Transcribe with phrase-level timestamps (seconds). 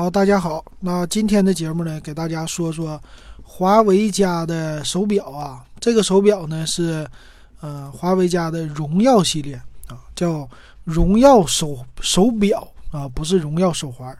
[0.00, 0.64] 好，大家好。
[0.80, 2.98] 那今天的节目呢，给大家说说
[3.42, 5.62] 华为家的手表啊。
[5.78, 7.06] 这个手表呢是，
[7.60, 9.56] 呃，华为家的荣耀系列
[9.88, 10.48] 啊，叫
[10.84, 14.16] 荣耀手手表啊，不是荣耀手环。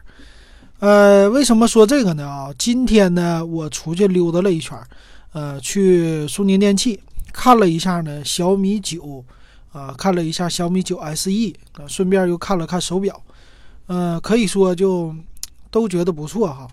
[0.77, 2.27] 呃，为什么说这个呢？
[2.27, 4.79] 啊，今天呢，我出去溜达了一圈，
[5.33, 7.01] 呃，去苏宁电器
[7.33, 9.25] 看了一下呢，小米九
[9.71, 11.31] 啊，看了一下小米九 SE
[11.71, 13.19] 啊，顺便又看了看手表，
[13.87, 15.11] 呃，可以说就。
[15.71, 16.67] 都觉得不错哈，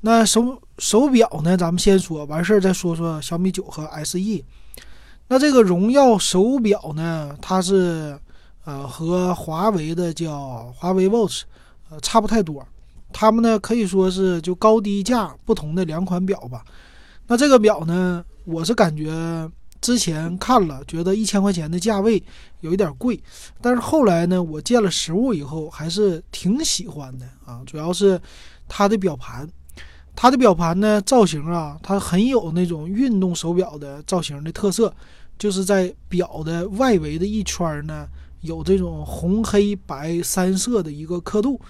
[0.00, 1.56] 那手手表呢？
[1.56, 4.42] 咱们先说完事儿再说说小米九和 SE。
[5.28, 8.18] 那这个荣耀手表呢，它是
[8.64, 11.42] 呃和华为的叫华为 Watch
[11.90, 12.66] 呃差不太多，
[13.12, 16.64] 它们呢可以说是就高低价不同的两款表吧。
[17.28, 19.12] 那这个表呢，我是感觉。
[19.82, 22.22] 之前看了，觉得一千块钱的价位
[22.60, 23.20] 有一点贵，
[23.60, 27.60] 但是后来呢，我见了实物以后还是挺喜欢的啊。
[27.66, 28.18] 主要是
[28.68, 29.46] 它的表盘，
[30.14, 34.94] 它的表盘呢造型啊，它很有那种运动手表的造型的特色，
[35.36, 38.06] 就是在表的外围的一圈呢
[38.42, 41.60] 有这种红黑白三色的一个刻度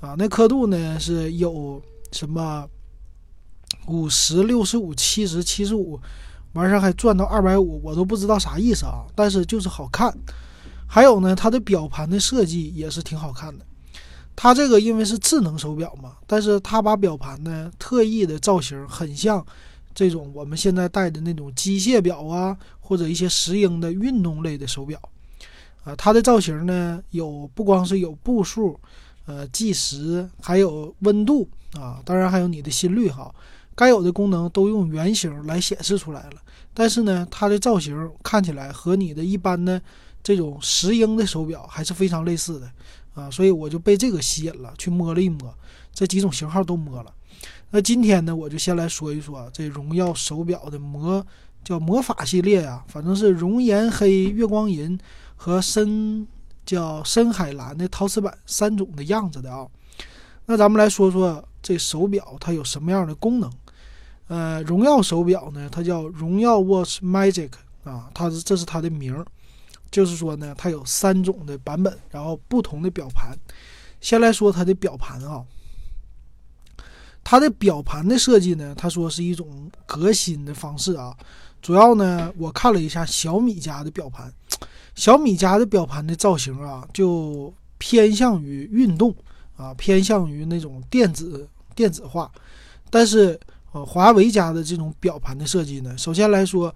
[0.00, 2.68] 啊，那刻度呢是有什么
[3.86, 6.00] 五十六十五、七十、七十五。
[6.52, 9.04] 完事儿还赚到二百五，我都不知道啥意思啊！
[9.14, 10.14] 但是就是好看。
[10.86, 13.64] 还有呢，它的表盘的设计也是挺好看的。
[14.36, 19.44] 它这个因为是智能手表嘛，但是它把表盘呢特意的造型很像
[19.94, 25.00] 这种我们现在戴的那种机械表啊，或者一些石英的运动类的手表
[25.84, 25.96] 啊。
[25.96, 28.78] 它的造型呢有不光是有步数，
[29.24, 33.34] 呃，计时，还有温度啊，当然还有你的心率哈。
[33.74, 36.42] 该有的功能都用圆形来显示出来了，
[36.74, 39.80] 但是呢，它的造型看起来和你的一般的
[40.22, 42.70] 这种石英的手表还是非常类似的
[43.14, 45.52] 啊，所以我就被这个吸引了，去摸了一摸，
[45.92, 47.12] 这几种型号都摸了。
[47.70, 51.24] 那今天呢，我就先来说一说这荣耀手表的魔
[51.64, 54.98] 叫魔法系列啊，反正是熔岩黑、月光银
[55.34, 56.26] 和深
[56.66, 59.66] 叫深海蓝的陶瓷版三种的样子的啊。
[60.44, 63.50] 那咱们来说说这手表它有什么样的功能。
[64.32, 67.50] 呃，荣耀手表呢，它叫荣耀 Watch Magic
[67.84, 69.26] 啊，它是这是它的名儿，
[69.90, 73.36] 就是说呢，它有三种的版本，然后不同的表盘。
[74.00, 75.44] 先来说它的表盘啊，
[77.22, 81.14] 它的表盘的设计呢，他说是一种革新的方式啊。
[81.60, 84.32] 主要呢，我看了一下小米家的表盘，
[84.94, 89.14] 小米家的表盘的造型啊，就偏向于运动
[89.58, 92.32] 啊，偏向于那种电子电子化，
[92.88, 93.38] 但是。
[93.72, 96.74] 呃，华为家的这种表盘的设计呢，首先来说，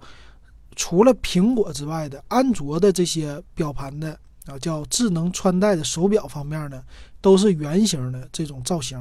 [0.75, 6.81] 除了苹果之外的安卓的这些表盘的啊，叫智能穿戴的手表方面呢，
[7.21, 8.97] 都是圆形的这种造型，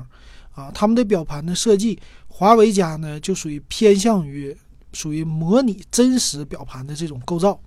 [0.54, 1.98] 啊，他们的表盘的设计，
[2.28, 4.54] 华为家呢就属于偏向于
[4.92, 7.58] 属于模拟真实表盘的这种构造，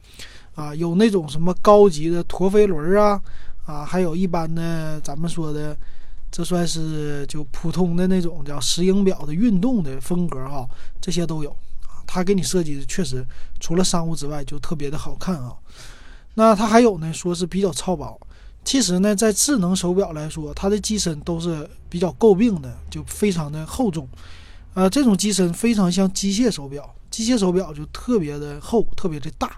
[0.54, 3.20] 啊，有那种什么高级的陀飞轮啊，
[3.66, 5.76] 啊，还有一般的咱们说的。
[6.32, 10.68] 这算是就普通的那种叫石英表的运动的风格哈，
[11.02, 11.50] 这些都有
[11.82, 12.06] 啊。
[12.06, 13.26] 它给你设计的确实
[13.60, 15.56] 除了商务之外就特别的好看啊。
[16.36, 18.20] 那它还有呢，说是比较超薄。
[18.64, 24.08] 其实呢，在智能手表来说，它的机身都是比较诟病的，就非常的厚重。
[24.76, 29.58] 呃，这种机身非常像机械手表，机械手表就特别的厚，特别的大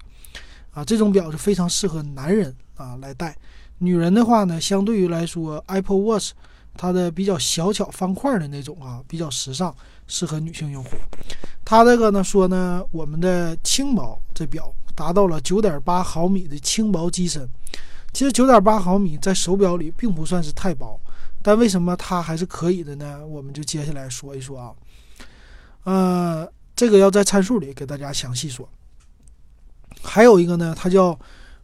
[0.71, 0.85] 啊。
[0.85, 3.35] 这种表就非常适合男人啊来戴。
[3.79, 6.31] 女人的话呢，相对于来说，Apple Watch。
[6.77, 9.75] 它的比较小巧方块的那种啊，比较时尚，
[10.07, 10.91] 适合女性用户。
[11.63, 17.47] 它这个呢说呢，我们的轻薄这表达到了九点八毫米的轻薄机身。
[18.13, 20.99] 其实九点八毫米在手表里并不算是太薄，
[21.43, 23.23] 但为什么它还是可以的呢？
[23.27, 24.73] 我们就接下来说一说啊。
[25.83, 28.67] 呃，这个要在参数里给大家详细说。
[30.01, 31.17] 还有一个呢，它叫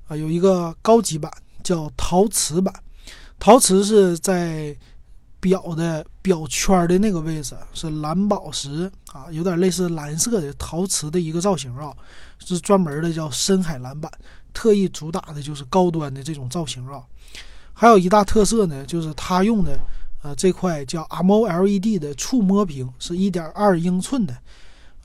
[0.08, 1.32] 啊有一个高级版
[1.64, 2.74] 叫陶瓷版，
[3.40, 4.76] 陶瓷是在。
[5.40, 11.94] 表的表圈的那个位置是蓝宝石啊，有点类似蓝色的陶瓷的一个造型啊，
[12.40, 14.12] 是专门的叫深海蓝版，
[14.54, 17.04] 特意主打的就是高端的这种造型啊。
[17.74, 19.80] 还有一大特色呢，就是它用的
[20.24, 24.36] 呃这块叫 AMOLED 的触摸屏，是一点二英寸的，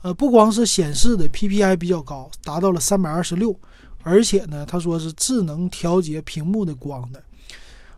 [0.01, 3.55] 呃不光是显示的 PPI 比较高，达到了三百二十六，
[4.01, 7.21] 而且呢，他说是智能调节屏幕的光的。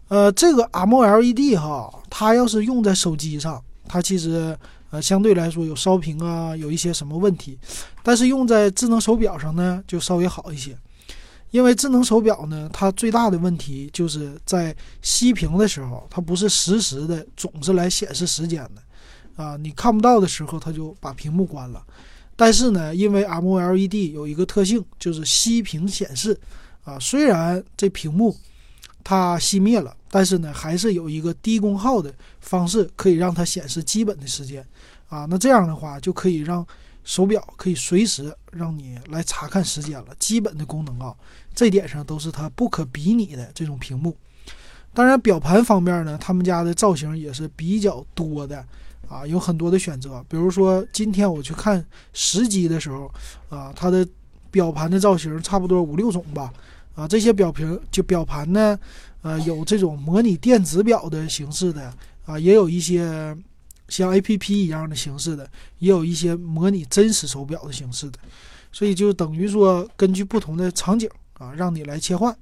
[0.08, 4.56] 呃，这个 M O L E D 哈，它要是用在手机上，它其实
[4.92, 7.58] 呃相对来说有烧屏啊，有一些什么问题。
[8.04, 10.78] 但是用在智能手表上呢，就稍微好一些，
[11.50, 21.84] 因为智能手表呢，它最大的问题就是在熄屏的时候，它不是实时的，总是来显示时间的，啊，你看不到的时候，它就把屏幕关了。
[22.36, 26.40] 但是呢，因为 M O L E D 有一个特性，就是熄屏显示，
[26.84, 28.36] 啊，虽然这屏幕
[29.06, 34.68] 它熄灭了，但是呢，还是有一个低功耗的方式可以让它显示基本的时间，
[35.08, 36.68] 啊，那这样的话就可以让。
[37.08, 41.14] 手表可以随时让你来查看时间了，基本的功能啊，
[41.54, 44.18] 这点上都是它不可比拟的这种屏幕。
[44.92, 48.66] 当然，表盘方面呢，他们家的造型也是比较多的
[49.08, 50.26] 啊，有很多的选择。
[50.28, 53.06] 比如说今天我去看时机的时候
[53.50, 54.04] 啊，它的
[54.50, 56.52] 表盘的造型差不多五六种吧
[56.96, 58.80] 啊，这些表屏就表盘呢，
[59.22, 61.94] 呃，有这种模拟电子表的形式的
[62.26, 63.38] 啊，也有一些。
[63.88, 65.48] 像 A P P 一样的形式的，
[65.78, 68.18] 也有一些模拟真实手表的形式的，
[68.72, 72.36] 所以就等于说根据不同的场景啊，让你来切换。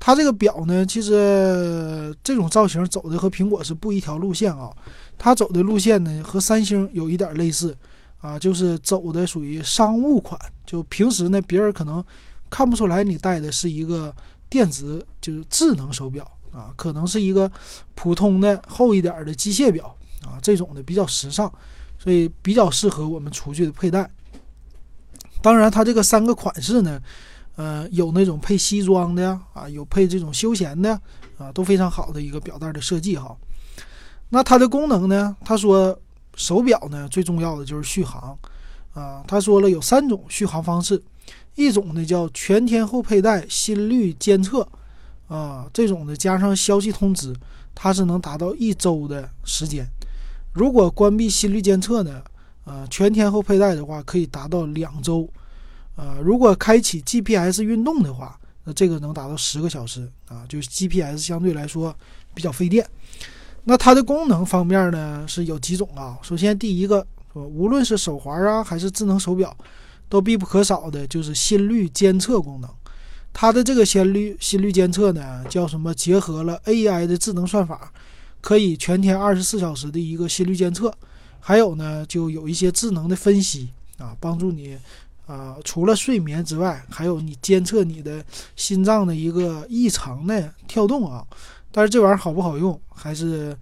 [0.00, 4.70] 它这个表呢，其实这种造型走的和苹果是不一条路线啊。
[5.18, 7.76] 它走的路线呢，和三星有一点类似
[8.22, 10.40] 啊，就是走的属于商务款。
[10.64, 12.02] 就平时呢，别人可能
[12.52, 14.14] 看不出来你戴的是一个
[14.50, 17.50] 电子就是智能手表啊，可能是一个
[17.94, 19.96] 普通的厚一点的机械表。
[20.24, 21.52] 啊，这种的比较时尚，
[21.98, 24.08] 所以比较适合我们出去的佩戴。
[25.40, 27.02] 当然，它这个三个款式呢，
[27.56, 30.92] 呃，有那种配西装的呀，啊，有配这种休闲的，
[31.38, 33.36] 啊，都非常好的一个表带的设计哈。
[34.28, 35.36] 那它的功能呢？
[35.44, 35.98] 他说
[36.36, 38.38] 手表呢最重要的就是续航，
[38.94, 41.02] 啊，他说了有三种续航方式，
[41.54, 44.66] 一种呢叫全天候佩戴心率监测，
[45.28, 47.34] 啊，这种的加上消息通知，
[47.74, 49.86] 它是能达到一周的时间。
[50.52, 52.22] 如果关闭心率监测呢？
[52.64, 55.28] 呃，全天候佩戴的话可以达到两周。
[55.96, 60.44] 呃，如果开启 GPS 运动的话，那这个能达到十个小时啊。
[60.48, 61.92] 就是 GPS 相对来说
[62.34, 62.86] 比较费电。
[63.64, 66.16] 那它的功能方面呢是有几种啊？
[66.22, 67.04] 首先第一个，
[67.34, 69.56] 无论是手环啊还是智能手表，
[70.12, 72.68] 都必不可少的就是心率监测功能。
[73.32, 75.94] 它的这个心率心率监测呢，叫什么？
[75.94, 77.90] 结合了 AI 的智能算法。
[78.42, 80.92] 可以全天二十四小时的一个心率监测，
[81.40, 84.76] 还有呢，就有一些智能的分析啊，帮助你
[85.26, 88.22] 啊，除了睡眠之外，还有你监测你的
[88.54, 91.24] 心脏的一个异常的跳动啊。
[91.70, 93.56] 但是这玩意儿好不好用，还是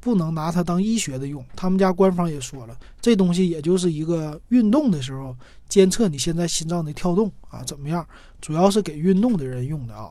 [0.00, 1.42] 不能拿它当医学的用。
[1.56, 5.34] 他们家官方也说了，这东西也就是一个运动的时候
[5.74, 8.06] 监测你现在心脏的跳动啊怎么样，
[8.40, 10.08] 主要是给运动的人用的啊。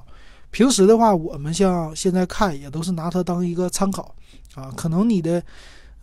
[0.51, 4.13] 平时的话，我们像现在看也都是拿它当一个参考
[4.56, 4.69] 啊。
[4.75, 5.42] 可能你的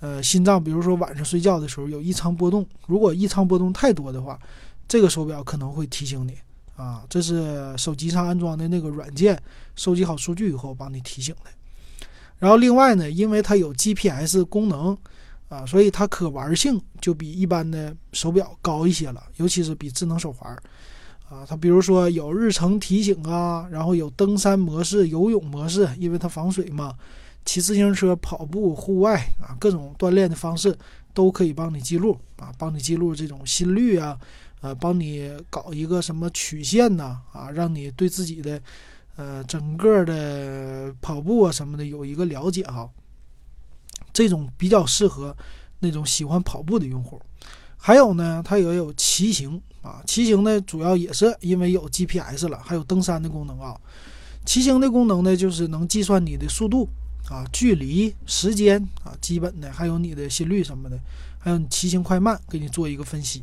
[0.00, 4.40] 呃心脏，比如说晚上睡觉的时候有异常波动，如果异常波动太多的话，
[4.88, 6.38] 这个手表可能会提醒你
[6.76, 7.04] 啊。
[7.10, 9.38] 这是手机上安装的那个软件，
[9.76, 11.50] 收集好数据以后帮你提醒的。
[12.38, 14.96] 然后另外呢，因为它有 GPS 功能
[15.50, 20.50] 啊，所以它可玩性就比一般的手表高一些了，尤其是比智能手环。
[21.29, 26.94] 啊，它比如说有日程提醒啊，然后有登山模式、游泳模式，因为它防水嘛。
[27.43, 30.76] 骑自行车、跑步、户外啊，各种锻炼的方式
[31.14, 34.17] 都可以帮你记录啊，帮你记录这种心率啊，
[34.61, 38.61] 呃，帮你搞一个什么曲线呐啊，让你对自己的
[39.17, 42.87] 呃整个的跑步啊什么的有一个了解哈。
[44.12, 45.36] 这种比较适合
[45.80, 47.20] 那种喜欢跑步的用户。
[47.76, 53.74] 还有呢，它也有骑行啊，骑行呢主要也是因为有 GPS 了，还有登山的功能啊。
[54.44, 56.88] 骑行的功能呢，就是能计算你的速度
[57.29, 60.98] 啊、距离、时间啊，基本的还有你的心率什么的，
[61.38, 63.43] 还有你骑行快慢，给你做一个分析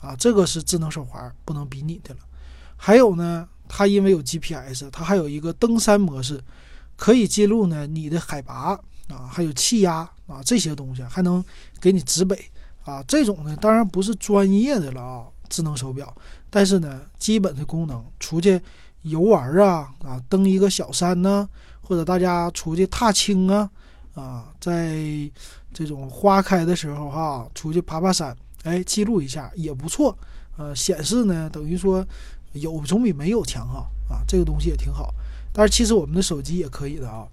[0.00, 0.14] 啊。
[0.16, 2.20] 这个是智能手环不能比拟的了。
[2.76, 6.42] 还有呢，它因为有 GPS，它还有一个登山模式，
[6.96, 11.44] 可以记录呢你的海拔啊，还有气压啊这些东西，还能
[11.80, 12.38] 给你指北。
[12.84, 16.10] 啊，这种呢当然不是专业的了啊，智能手表，
[16.48, 18.58] 但是呢，基本的功能，出去
[19.02, 21.46] 游玩啊啊，登一个小山呢，
[21.82, 23.70] 或者大家出去踏青啊
[24.14, 24.96] 啊，在
[25.70, 30.16] 这种花开的时候哈，出去爬爬山，哎，记录一下也不错。
[30.56, 32.02] 呃，显示呢，等于说
[32.52, 35.12] 有总比没有强哈啊，这个东西也挺好。
[35.52, 37.28] 但是其实我们的手机也可以的啊。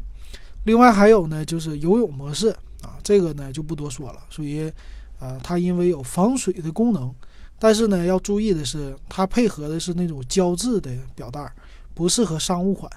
[0.66, 2.50] 另外还有呢，就是游泳模式
[2.82, 4.72] 啊，这个呢就不多说了，属于。
[5.18, 7.10] 啊，它因为有防水的功能，
[7.58, 11.50] 但是呢，要注意的是，它配合的是那种胶质的表带，
[11.94, 12.92] 不适合商务款。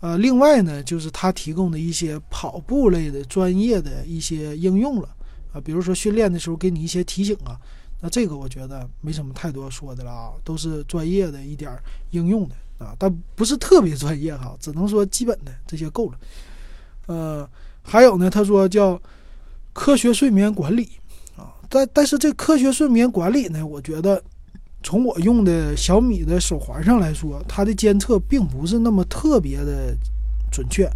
[0.00, 5.08] 呃，另外呢，就是它提供的一些跑步类的专业的一些应用了
[5.52, 7.56] 啊，比如说训练的时候给你一些提醒啊，
[8.00, 11.72] 那这个我觉得没什么太多说的了啊，都是专业的一点
[12.10, 12.56] 应用的。
[12.84, 16.18] 啊，但不是特别专业哈，只能说基本的这些够了。
[17.06, 17.48] 呃，
[17.82, 19.00] 还有呢，他说叫
[19.72, 20.90] 科学睡眠管理
[21.36, 24.22] 啊，但但是这科学睡眠管理呢，我觉得
[24.82, 29.96] 从我用的小米的手环上来说，它的监测并不是那么特别的
[30.50, 30.90] 准确。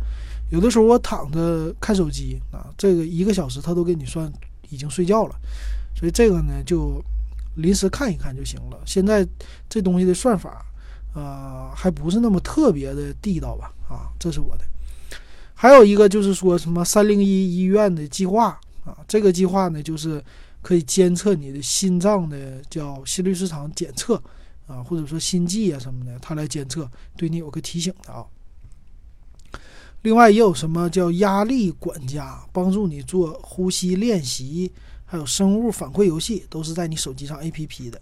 [0.50, 4.32] 有的时候我躺着看手机啊，这个一个小时它都给你算
[4.70, 5.34] 已经睡觉了，
[5.94, 7.02] 所以这个呢就
[7.56, 8.78] 临时看一看就行了。
[8.84, 9.26] 现在
[9.68, 10.64] 这东西的算法，
[11.14, 13.72] 呃，还不是那么特别的地道吧？
[13.88, 14.64] 啊，这是我的。
[15.58, 20.22] 还有一个就是说什么三零一医院的计划啊，这个计划呢就是
[20.60, 24.22] 可以监测你的心脏的叫心律失常检测
[24.66, 28.22] 啊，或者说心悸啊什么的，它来监测，对你有个提醒的啊。
[30.02, 34.70] 另外也有什么叫压力管家，帮助你做呼吸练习，
[35.06, 38.00] 还有生物反馈游戏，都是在你手机上 APP 的。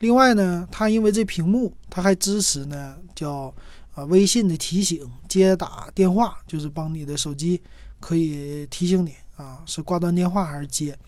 [0.00, 3.54] 另外呢，它因为这屏幕，它还支持呢叫
[3.94, 7.60] 啊微信的提醒、接打电话，就是帮你的手机
[8.00, 10.98] 可以提醒你啊是挂断电话还是接，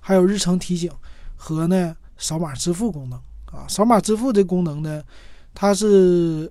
[0.00, 0.90] 还有日程提醒
[1.36, 3.66] 和呢扫码支付功能啊。
[3.68, 5.02] 扫码支付这功能呢，
[5.54, 6.50] 它是。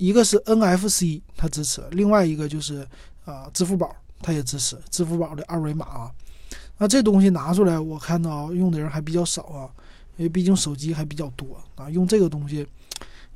[0.00, 2.86] 一个是 NFC，它支持；另外一个就是
[3.24, 3.92] 啊，支付宝
[4.22, 6.12] 它也支持支付宝的二维码啊。
[6.76, 9.68] 那这东西拿出来，我看到用的人还比较少啊，
[10.18, 12.66] 因为毕竟手机还比较多啊，用这个东西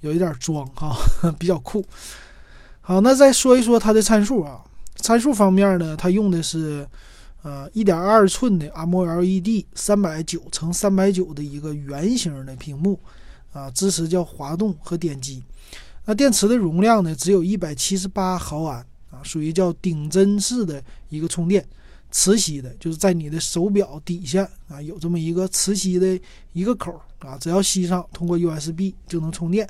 [0.00, 0.94] 有一点装哈，
[1.38, 1.82] 比较酷。
[2.80, 4.62] 好，那再说一说它的参数啊，
[4.96, 6.86] 参数方面呢，它用的是
[7.42, 12.98] 呃1.2寸的 AMOLED 三百九乘三百九的一个圆形的屏幕
[13.52, 15.42] 啊，支持叫滑动和点击。
[16.04, 21.64] 那电池的容量呢，只有一百七十八毫安啊，属于叫顶针式的一个充电，
[22.12, 26.20] 磁吸的，就是在你的手表底下啊，有这么一个磁吸的
[26.52, 29.68] 一个口啊，只要吸上，通过 USB 就能充电。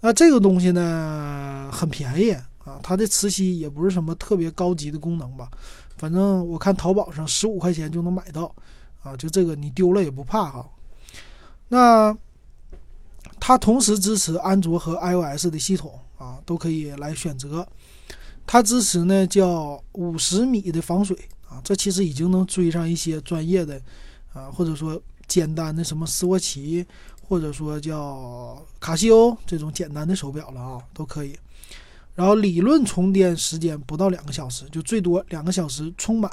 [0.00, 2.32] 那这个东西呢，很便宜
[2.64, 5.48] 啊，它的磁吸也不是什么特别高级的功能吧，
[5.96, 8.52] 反正我看淘宝上十五块钱就能买到
[9.04, 10.68] 啊，就这个你丢了也不怕哈。
[11.68, 12.16] 那。
[13.44, 17.66] 它同时支持安卓和 iOS 的系统啊，都可以来选择。
[18.46, 21.18] 它支持呢叫五十米的防水
[21.52, 23.80] 啊，这其实已经能追上一些专业的
[24.32, 26.84] 啊，或者说简单的什么斯沃琪，
[27.28, 31.38] 或者说叫卡西欧这种简单的手表了啊，都可以。
[32.14, 36.30] 然后理论充电时间不到两个小时，就最多两个小时充满。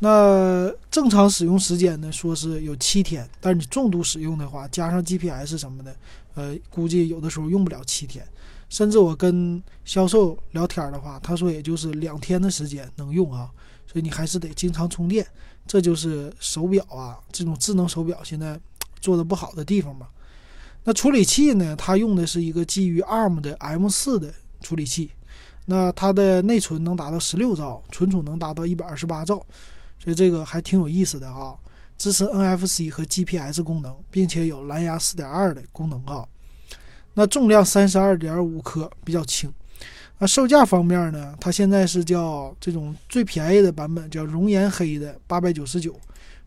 [0.00, 2.12] 那正常使用时间呢？
[2.12, 5.96] 说是有七天，但是你重度使用的话，加上 GPS 什么的，
[6.34, 8.24] 呃，估计有的时候用不了七天。
[8.68, 13.50] 甚至我跟销售聊天的话，他说也就是两天的时间能用啊。
[13.90, 15.26] 所以你还是得经常充电，
[15.66, 18.60] 这就是手表啊这种智能手表现在
[19.00, 20.06] 做的不好的地方嘛。
[20.84, 21.74] 那处理器呢？
[21.74, 25.10] 它用的是一个基于 ARM 的 M4 的处理器，
[25.66, 29.44] 那它的内存能达到十六兆，存储能达到一百二十八兆。
[29.98, 31.58] 所以这个还挺有意思的哈，
[31.98, 36.26] 支持 NFC 和 GPS 功能，并且有蓝牙4.2的功能哈。
[37.14, 39.52] 那重量32.5克，比较轻。
[40.18, 45.94] 那售价方面呢，它现在是叫这种最便宜的版本，叫熔岩黑的899，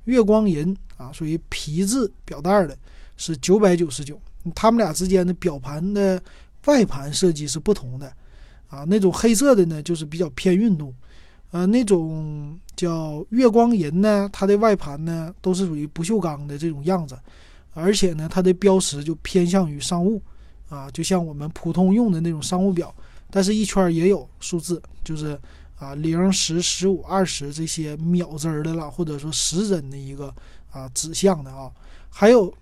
[0.06, 2.78] 月光银啊，属于皮质表带的，
[3.16, 4.18] 是999。
[4.54, 6.22] 它们俩之间的表盘的
[6.66, 8.12] 外盘设计是不同的
[8.68, 10.94] 啊，那种黑色的呢，就是比较偏运动。
[11.52, 17.18] 呃，那种叫月光银呢，它的外盘呢都是属于不锈钢的这种样子，
[17.74, 20.22] 而且呢，它的标识就偏向于商务，
[20.70, 22.94] 啊，就像我们普通用的那种商务表，
[23.32, 25.40] 但是一圈也有数字，就是
[25.80, 30.32] 啊零、十、十五、二十这些秒针的了，或者说时针的一个
[30.70, 31.72] 啊指向的啊，
[32.10, 32.54] 还有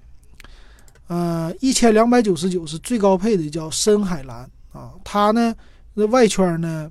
[1.08, 5.54] 呃一千两百九十九是最高配的，叫深海蓝啊，它呢
[5.96, 6.90] 那外圈呢。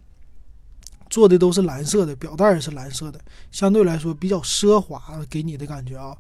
[1.11, 3.19] 做的都是蓝色的，表带也是蓝色的，
[3.51, 6.15] 相对来说比较奢华，给你的感觉啊。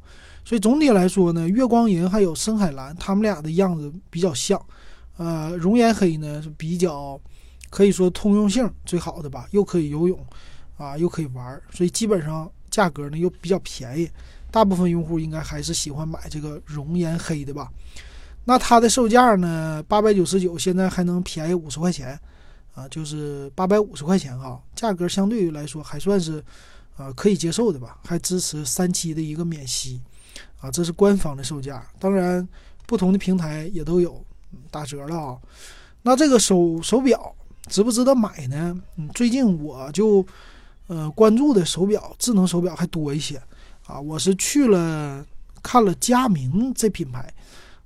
[0.46, 4.58] 所以总体来说呢，月光银还有深海蓝，它们俩的样子比较像。
[5.18, 7.20] 呃，熔岩黑呢是比较
[7.70, 10.18] 可以说通用性最好的吧，又可以游泳
[10.76, 14.10] 啊，又可以玩，所以基本上价格呢又比较便宜。
[14.50, 17.70] 大部分用户应该还是喜欢买这个熔岩黑的吧。
[18.44, 22.18] 那它的售价呢，八百九十九，现在还能便宜五十块钱。
[22.74, 26.40] 啊，就是八百五十块钱哈，价格相对于来说还算是，
[26.96, 30.00] 呃，可以接受的吧，还支持三期的一个免息，
[30.60, 32.48] 啊，这是官方的售价，当然
[32.86, 34.24] 不同的平台也都有
[34.70, 35.36] 打折了啊。
[36.02, 37.34] 那这个手手表
[37.68, 38.76] 值不值得买呢？
[38.96, 40.24] 嗯，最近我就，
[40.88, 43.40] 呃，关注的手表智能手表还多一些，
[43.86, 45.24] 啊，我是去了
[45.62, 47.32] 看了佳明这品牌，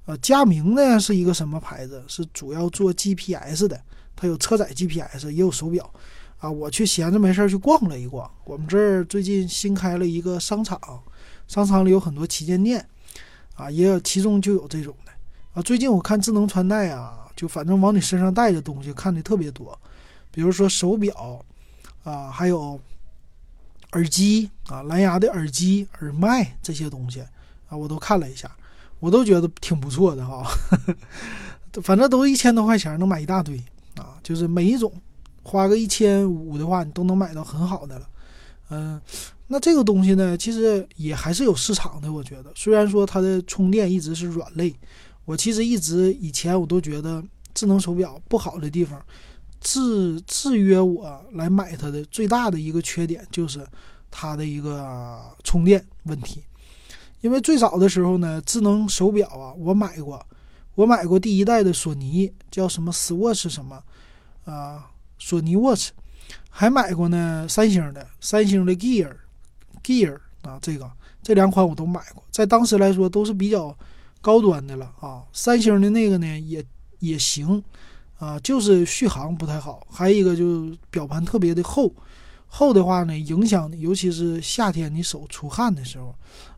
[0.06, 2.02] 呃，佳明呢是一个什么牌子？
[2.06, 3.80] 是主要做 GPS 的，
[4.16, 5.92] 它有车载 GPS，也有手表。
[6.38, 8.28] 啊，我去闲着没事去逛了一逛。
[8.44, 10.76] 我们这儿最近新开了一个商场，
[11.46, 12.84] 商场里有很多旗舰店，
[13.54, 15.12] 啊，也有其中就有这种的。
[15.54, 19.76] 啊，最近我看智能穿戴啊，就反正往你身上带的东西看的特别多，
[20.30, 21.44] 比如说手表，
[22.04, 22.78] 啊，还有
[23.94, 27.20] 耳机啊，蓝牙的耳机、耳麦这些东西
[27.68, 28.48] 啊，我都看了一下，
[29.00, 30.48] 我都觉得挺不错的哈。
[31.82, 33.60] 反正都一千多块钱能买一大堆
[33.96, 34.92] 啊，就是每一种。
[35.44, 38.08] 花个一千五的话，你都能买到很好的了。
[38.70, 39.02] 嗯，
[39.48, 42.12] 那这个东西呢，其实也还是有市场的。
[42.12, 44.72] 我觉得，虽然说它的充电一直是软肋，
[45.24, 47.20] 我其实一直以前我都觉得
[47.54, 49.04] 智能手表不好的地方，
[49.60, 53.66] 制制约我来买它的最大的一个缺点就是
[54.10, 56.42] 它的一个充电问题。
[57.20, 60.24] 因为最早的时候呢，智能手表啊，我买过，
[60.74, 63.82] 我买过第一代的索尼，叫什么 Swatch 什么
[64.44, 64.88] 啊。
[65.18, 65.90] 索尼 Watch，
[66.50, 70.90] 还买过呢，三星的，三星的 Gear，Gear 啊，这个
[71.22, 73.78] 这两款我都买过，在当时来说都是比较
[74.20, 75.22] 高端的了啊。
[75.32, 76.60] 三星的那个呢也
[77.02, 77.62] 也行
[78.18, 81.92] 啊，就是续航不太好，还有一个就是表盘特别的厚，
[82.46, 86.14] 厚的话呢影响，尤其是夏天你手出汗的时候，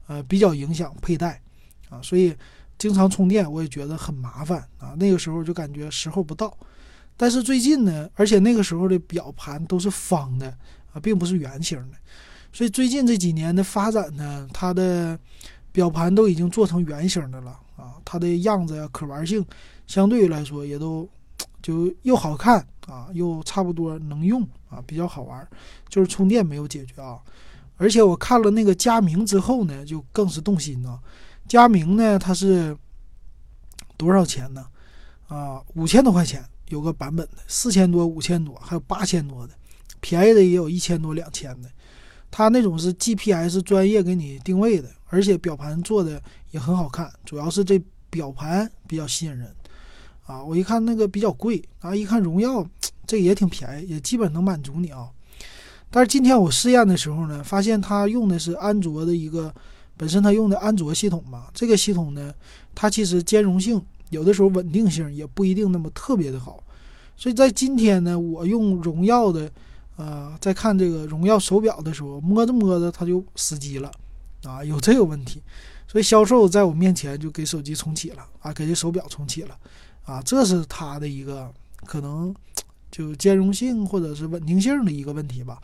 [0.06, 1.40] 呃，比较影响佩戴
[1.88, 2.36] 啊，所以
[2.76, 4.94] 经常充电我也觉得很麻烦啊。
[4.98, 6.54] 那个时候就感觉时候不到。
[7.16, 10.48] 但是最近呢，而且那个时候的表盘都是方的
[10.92, 11.96] 啊，并不是圆形的，
[12.52, 15.18] 所以最近这几年的发展呢，它的
[15.72, 19.42] 表盘都已经做成圆形的了啊，它的样子呀、可玩性
[19.86, 21.08] 相对于来说也都
[21.62, 25.46] 就又好看啊，又差不多能用啊，比较好玩，
[25.88, 27.18] 就是充电没有解决啊。
[27.76, 31.00] 而且我看了那个佳明之后呢，就更是动心了。
[31.48, 32.76] 佳明呢，它是
[33.96, 34.66] 多少钱呢？
[35.28, 36.44] 啊，五千多块钱。
[36.68, 39.52] 有个版本的四千多、五千多，还有八千多的，
[40.00, 41.70] 便宜的也有一千多、两千的。
[42.30, 46.20] 它那种是 GPS 专业给你定位的，而且表盘做的
[46.52, 49.54] 也很好看，主要是这表盘比较吸引人
[50.24, 50.42] 啊。
[50.42, 52.66] 我一看那个比较贵啊，一看荣耀
[53.06, 55.08] 这也挺便宜，也基本能满足你啊。
[55.90, 59.54] 但是今天我试验的时候呢，发现它用的是安卓的一个，
[59.96, 62.34] 本身它用的安卓系统嘛，这个系统呢，
[62.74, 63.80] 它其实兼容性。
[64.10, 66.62] 有的时候稳定性也不一定那么特别的好，
[67.16, 69.50] 所以在今天呢，我用荣耀的，
[69.96, 73.90] 呃，在看这个荣耀手表的时候，摸着摸着它就死机了，
[74.44, 75.42] 啊，有这个问题，
[75.88, 79.56] 所以销售在我面前就给手机重启了，啊，给这手表重启了，
[80.04, 81.52] 啊，这是它的一个
[81.84, 82.34] 可能
[82.90, 85.60] 就兼容性或者是稳定性的一个问题吧，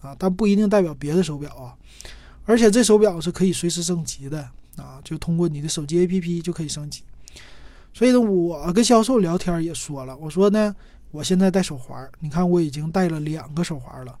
[0.00, 1.76] 啊，但不一定代表别的手表啊，
[2.44, 7.02] 而且这手表是可以随时升级的，啊，就通过你的手机 APP 就可以升级。
[7.94, 10.74] 所以呢，我跟销售聊天也说了，我说呢，
[11.10, 14.18] 我现在戴手环，你看我已经戴了两个手环了。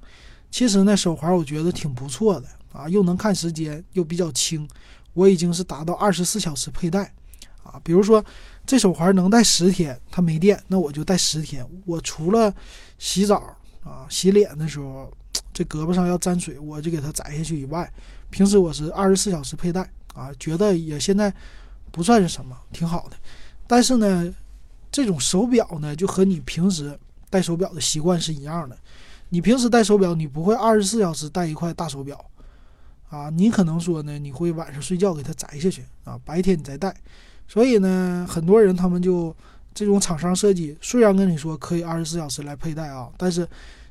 [0.50, 4.68] 其实呢，手环我觉得挺不错的啊，又能看时间，又比较轻。
[5.14, 7.14] 我已经是达到二十四小时佩戴
[7.62, 7.80] 啊。
[7.82, 8.24] 比如说
[8.66, 11.66] 这手环能戴十天，它没电，那我就戴十天。
[11.86, 12.54] 我除了
[12.98, 15.12] 洗澡啊、洗脸的时候，
[15.52, 17.92] 这胳膊上要沾水，我就给它摘下去以外，
[18.30, 21.32] 平时我是二十四小时佩戴啊，觉得也现在
[21.90, 23.16] 不算是什么，挺好的。
[23.66, 24.32] 但是呢，
[24.90, 26.98] 这种手表呢，就和你平时
[27.28, 28.76] 戴手表的习惯是一样的。
[29.30, 32.22] 你平时戴手表，你不会二十四小时戴一块大手表，
[33.08, 36.94] 啊，你可能说呢，你会晚上睡觉给它摘下去啊，白天你再戴。
[37.46, 39.34] 所以呢，很多人他们就
[39.74, 43.48] 这种厂商设计，虽然跟你说可以二十四小时来佩戴啊，但是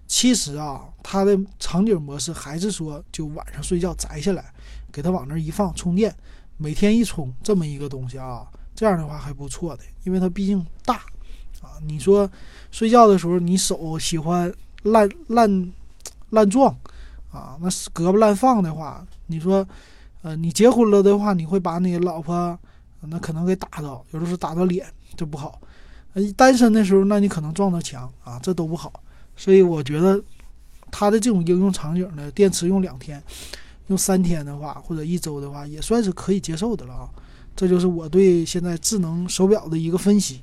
[0.08, 4.54] 其实啊，它的场景模式还是说就晚上睡觉摘下来，
[4.92, 6.14] 给它往那一放充电，
[6.58, 8.46] 每天一充这么一个东西啊。
[8.74, 10.96] 这样的话还不错的，因为它毕竟大，
[11.62, 12.28] 啊，你说
[12.72, 14.52] 睡觉的时候你手喜欢
[14.84, 15.72] 烂烂
[16.32, 16.76] 烂撞，
[17.32, 19.68] 啊，那胳膊烂放的话，你说，
[20.24, 22.58] 呃，你结婚了的话，你会把你老婆
[23.08, 24.86] 那可能给打到，有的时候打到脸
[25.16, 25.60] 就不好，
[26.14, 28.92] 呃，单身的时候，那你可能撞到墙啊，这都不好。
[29.36, 30.22] 所以我觉得
[30.92, 33.22] 它的这种应用场景呢，电池用两天，
[33.88, 37.10] 用三天的话，或者一周的话，也算是可以接受的了啊。
[37.56, 40.42] 这就是我对现在智能手表的一个分析，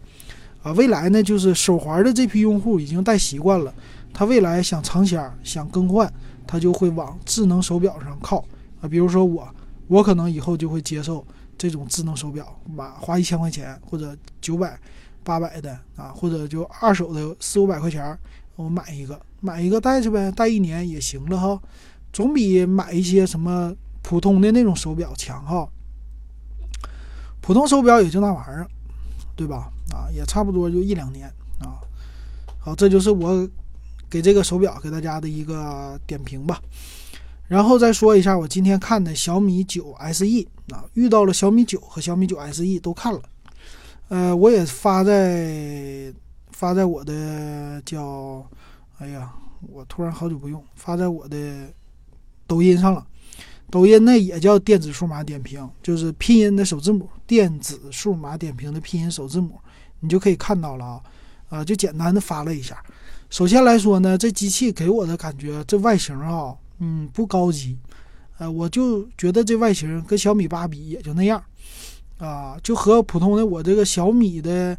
[0.62, 3.72] 啊，未来呢，就是手环的这批用户已经戴习惯了，
[4.12, 6.12] 他未来想尝鲜、想更换，
[6.46, 8.44] 他就会往智能手表上靠，
[8.80, 9.48] 啊，比如说我，
[9.86, 11.24] 我可能以后就会接受
[11.58, 14.78] 这种智能手表，买花一千块钱或者九百、
[15.24, 18.16] 八百的啊，或者就二手的四五百块钱，
[18.54, 21.60] 我买一个，买一个戴着呗，戴一年也行了哈，
[22.12, 25.68] 总比买一些什么普通的那种手表强哈。
[27.40, 28.66] 普通手表也就那玩意儿
[29.34, 29.70] 对吧？
[29.92, 31.26] 啊，也差不多就一两年
[31.58, 31.80] 啊。
[32.60, 33.48] 好，这就是我
[34.08, 36.60] 给这个手表给大家的一个点评吧。
[37.48, 43.22] 然后再说一下我今天看的小米九 SE 啊，遇到了小米九和小米九 SE 都看了，
[44.08, 46.12] 呃，我也发在
[46.52, 48.46] 发在我的叫，
[48.98, 49.32] 哎呀，
[49.72, 51.72] 我突然好久不用，发在我的
[52.46, 53.04] 抖音上了。
[53.70, 59.58] 抖音那也叫电子数码点评，就是拼音的首字母，电子数码点评的拼音首字母，
[60.00, 61.02] 你就可以看到了啊，
[61.48, 62.82] 啊，就简单的发了一下。
[63.30, 66.54] 首先来说呢，这机器给我的感觉，这外形啊。
[66.78, 67.76] 嗯，不高级，
[68.38, 71.42] 呃，我就觉得这外形跟小米八比也就那样，
[72.18, 74.78] 啊，就和普通的我这个小米的，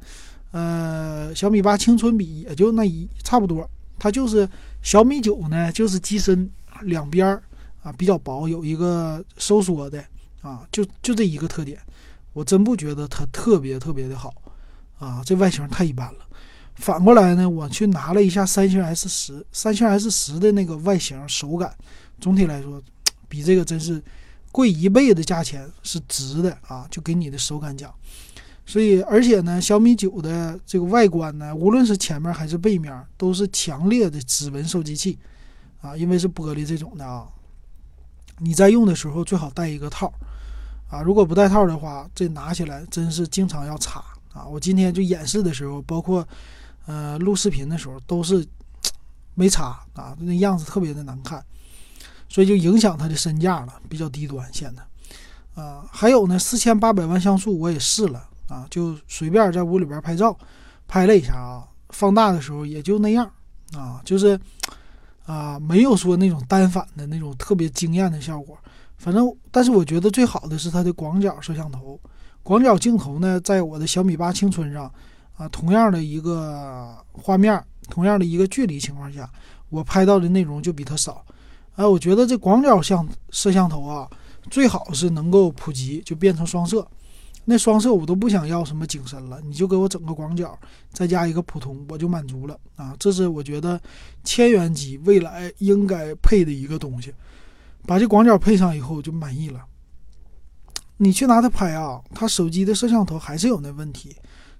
[0.51, 3.69] 呃，小米八青春比也就那一差不多。
[3.97, 4.47] 它就是
[4.81, 6.49] 小米九呢，就是机身
[6.83, 7.43] 两边儿
[7.83, 10.01] 啊比较薄，有一个收缩的
[10.41, 11.77] 啊，就就这一个特点。
[12.31, 14.33] 我真不觉得它特别特别的好，
[14.99, 16.19] 啊，这外形太一般了。
[16.79, 21.75] 反过来呢，我去拿了一下三星 S 十，三星 S 十的那个外形手感，
[22.21, 22.81] 总体来说，
[23.27, 24.01] 比这个真是
[24.49, 26.87] 贵一倍的价钱是值的啊！
[26.89, 27.93] 就给你的手感讲，
[28.65, 35.19] 所以而且呢，小米九的这个外观呢，无论是前面还是背面，都是强烈的指纹收集器
[35.81, 37.27] 啊，因为是玻璃这种的啊。
[38.37, 40.09] 你在用的时候最好带一个套
[40.89, 43.99] 啊，如果不带套的话，这拿起来真是经常要擦
[44.31, 44.47] 啊。
[44.47, 46.25] 我今天就演示的时候，包括。
[46.89, 48.43] 呃，录视频的时候都是
[49.35, 51.45] 没插啊，那样子特别的难看，
[52.27, 55.61] 所以就影响它的身价了，比较低端现在。
[55.61, 60.35] 啊，还有呢，四千八百万像素我也试了啊，就随便在屋里边拍照，
[60.87, 63.31] 拍了一下啊，放大的时候也就那样
[63.75, 64.39] 啊，就是
[65.27, 68.57] 啊，没有说那种单反的那种特别惊艳的效果。
[68.97, 71.99] 反正，但是我觉得最好的是它的广角摄像头，
[72.41, 74.91] 广角镜头呢，在我的小米八青春上。
[75.39, 79.27] 啊，同样的一个画面，同样的一个距离情况下，
[79.69, 81.25] 我拍到的内容就比它少。
[81.75, 84.05] 哎，我觉得这广角相摄像头啊，
[84.51, 86.85] 最好是能够普及，就变成双摄。
[87.45, 90.59] 那双摄我都不想要什么景深了，你就给我整个广角，
[90.91, 92.93] 再加一个普通，我就满足了啊。
[92.99, 93.79] 这是我觉得
[94.25, 97.13] 千元机未来应该配的一个东西。
[97.87, 99.61] 把这广角配上以后就满意了。
[100.97, 104.13] 你去拿它拍啊，它手机的摄像头还是有那问题。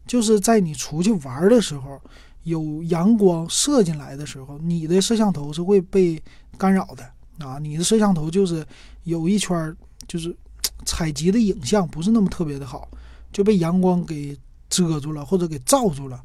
[0.10, 2.02] 就是在你出去玩的时候，
[2.42, 6.20] 有阳光射进来的时候，你的摄像头是会被
[6.58, 7.60] 干扰的啊！
[7.60, 8.66] 你的摄像头就是
[9.04, 9.76] 有一圈，
[10.08, 10.36] 就是
[10.84, 12.90] 采集的影像不是那么特别的好，
[13.32, 14.36] 就被阳光给
[14.68, 16.20] 遮住了或者给照住了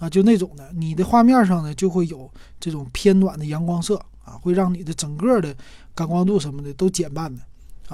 [0.00, 0.10] 啊！
[0.10, 5.56] 就那种的，你的画面上呢就会有这种偏暖的阳光色啊，会让你的整个的
[5.94, 7.40] 感光度什么的都减半的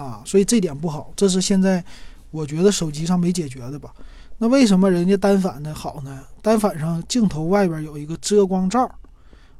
[0.01, 0.23] 啊！
[0.25, 1.85] 所以这点不好，这是现在
[2.31, 3.93] 我觉得手机上没解决的吧。
[4.39, 6.23] 那为什么人家单反的好呢？
[6.43, 8.85] 单反上镜头外边有一个遮光罩，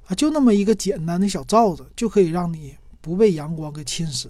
[0.07, 4.27] 啊，就那么一个简单的小罩子，就可以让你不被阳光给侵蚀。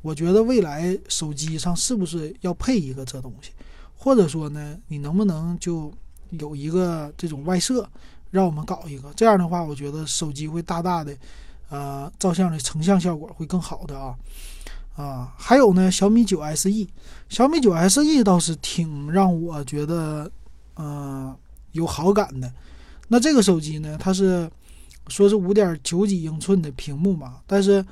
[0.00, 3.50] 我觉得未来手机上是不是要配一个这东西，
[3.96, 5.92] 或者说呢，你能不能就
[6.30, 7.86] 有一个这种外设，
[8.30, 9.12] 让我们搞一个？
[9.14, 11.14] 这样的话，我觉得手机会大大的，
[11.68, 14.14] 呃，照相的成像效果会更好的啊。
[14.94, 16.86] 啊，还有呢，小米九 SE，
[17.28, 20.30] 小米九 SE 倒是挺让我觉得，
[20.74, 21.34] 呃，
[21.72, 22.52] 有好感的。
[23.08, 24.50] 那这个手机呢，它是
[25.08, 27.84] 说是五点九几英寸的屏幕嘛，但是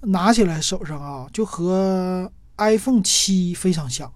[0.00, 4.12] 拿起来手上啊，就和 iPhone 七非常像。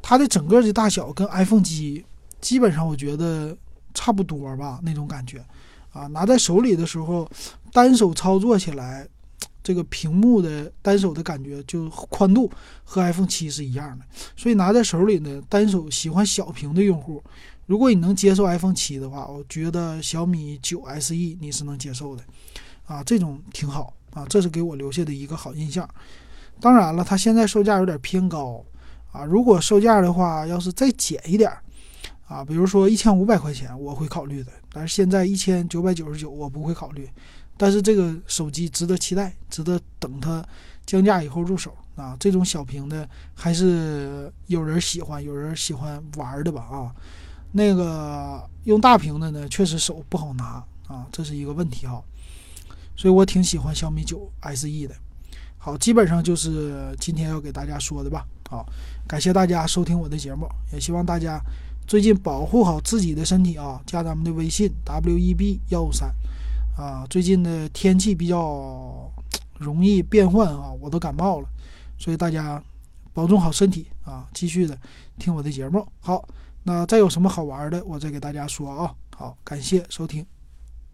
[0.00, 2.04] 它的整个的大小跟 iPhone 七
[2.40, 3.56] 基本上我觉得
[3.92, 5.44] 差不多吧，那种感觉。
[5.92, 7.28] 啊，拿在手里的时候，
[7.72, 9.06] 单手操作起来。
[9.66, 12.48] 这个屏幕的单手的感觉就宽度
[12.84, 14.04] 和 iPhone 七是一样的，
[14.36, 17.20] 所以拿在手里呢，单手喜欢小屏的用户，
[17.66, 22.22] 如果你能接受 iPhone 七的话，我觉得小米九 SE 你是能接受的，
[22.84, 25.88] 啊，这种挺好啊，这是给我留下的一个好印象。
[26.60, 28.64] 当然了，它现在售价有点偏高
[29.10, 31.50] 啊，如果售价的话，要是再减一点
[32.28, 37.08] 啊，比如说一千五百块钱，我会考虑的，但是现在一千九百九十九，我不会考虑。
[37.56, 40.44] 但是这个手机值得期待，值得等它
[40.84, 42.16] 降价以后入手啊！
[42.20, 46.94] 这种小屏的还是有人喜欢，有人喜欢玩的吧啊！
[47.52, 52.02] 那个用大屏的呢，确实手不好拿啊，这是一个问题哈。
[52.94, 54.94] 所以我挺喜欢小米九 SE 的。
[55.56, 58.26] 好，基本上就是今天要给大家说的吧。
[58.48, 58.64] 好，
[59.08, 61.40] 感谢大家收听我的节目，也希望大家
[61.86, 63.80] 最近保护好自己的身体啊！
[63.86, 65.40] 加咱们的微信 web
[65.70, 66.14] 幺五三。
[66.76, 69.10] 啊，最近的天气比较
[69.58, 71.48] 容易变换啊，我都感冒了，
[71.98, 72.62] 所以大家
[73.14, 74.78] 保重好身体啊，继续的
[75.18, 75.86] 听我的节目。
[76.00, 76.28] 好，
[76.62, 78.94] 那再有什么好玩的，我再给大家说啊。
[79.16, 80.24] 好，感谢收听。